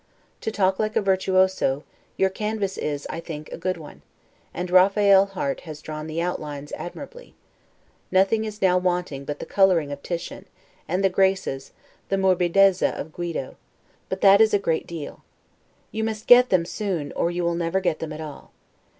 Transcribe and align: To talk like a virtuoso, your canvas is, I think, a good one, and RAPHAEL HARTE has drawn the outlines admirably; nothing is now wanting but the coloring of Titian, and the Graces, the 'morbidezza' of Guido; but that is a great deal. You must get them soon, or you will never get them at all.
To 0.39 0.49
talk 0.49 0.79
like 0.79 0.95
a 0.95 1.01
virtuoso, 1.03 1.83
your 2.17 2.31
canvas 2.31 2.75
is, 2.75 3.05
I 3.11 3.19
think, 3.19 3.51
a 3.51 3.55
good 3.59 3.77
one, 3.77 4.01
and 4.51 4.71
RAPHAEL 4.71 5.27
HARTE 5.33 5.59
has 5.59 5.79
drawn 5.79 6.07
the 6.07 6.19
outlines 6.19 6.71
admirably; 6.75 7.35
nothing 8.11 8.43
is 8.43 8.63
now 8.63 8.79
wanting 8.79 9.25
but 9.25 9.37
the 9.37 9.45
coloring 9.45 9.91
of 9.91 10.01
Titian, 10.01 10.45
and 10.87 11.03
the 11.03 11.09
Graces, 11.09 11.71
the 12.09 12.17
'morbidezza' 12.17 12.99
of 12.99 13.13
Guido; 13.13 13.57
but 14.09 14.21
that 14.21 14.41
is 14.41 14.55
a 14.55 14.57
great 14.57 14.87
deal. 14.87 15.23
You 15.91 16.03
must 16.03 16.25
get 16.25 16.49
them 16.49 16.65
soon, 16.65 17.11
or 17.11 17.29
you 17.29 17.43
will 17.43 17.53
never 17.53 17.79
get 17.79 17.99
them 17.99 18.11
at 18.11 18.21
all. 18.21 18.51